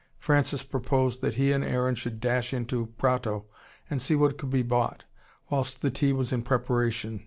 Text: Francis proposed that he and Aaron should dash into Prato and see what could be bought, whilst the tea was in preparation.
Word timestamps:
Francis 0.17 0.63
proposed 0.63 1.21
that 1.21 1.35
he 1.35 1.51
and 1.51 1.63
Aaron 1.63 1.93
should 1.93 2.19
dash 2.19 2.55
into 2.55 2.87
Prato 2.97 3.45
and 3.87 4.01
see 4.01 4.15
what 4.15 4.35
could 4.35 4.49
be 4.49 4.63
bought, 4.63 5.05
whilst 5.51 5.83
the 5.83 5.91
tea 5.91 6.11
was 6.11 6.33
in 6.33 6.41
preparation. 6.41 7.19